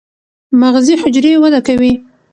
مغزي 0.61 0.93
حجرې 1.01 1.33
وده 1.41 1.59
کوي. 1.67 1.93